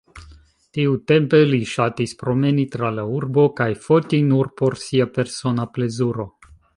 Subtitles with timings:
[0.75, 6.31] Tiutempe li ŝatis promeni tra la urbo kaj foti nur por sia persona plezuro.